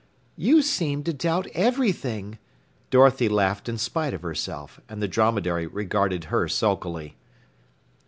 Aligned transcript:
"You 0.35 0.63
seem 0.63 1.03
to 1.03 1.13
doubt 1.13 1.45
everything!" 1.53 2.39
Dorothy 2.89 3.29
laughed 3.29 3.69
in 3.69 3.77
spite 3.77 4.15
of 4.15 4.23
herself, 4.23 4.81
and 4.89 4.99
the 4.99 5.07
Dromedary 5.07 5.67
regarded 5.67 6.23
her 6.23 6.47
sulkily. 6.47 7.17